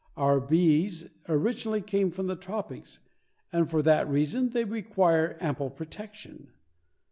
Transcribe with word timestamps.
Our 0.17 0.39
bees 0.39 1.05
originally 1.29 1.83
came 1.83 2.09
from 2.09 2.25
the 2.25 2.35
tropics, 2.35 3.01
and 3.53 3.69
for 3.69 3.83
that 3.83 4.09
reason 4.09 4.49
they 4.49 4.63
require 4.65 5.37
ample 5.39 5.69
protection. 5.69 6.47